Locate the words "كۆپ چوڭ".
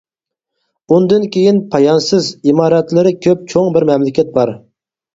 3.29-3.73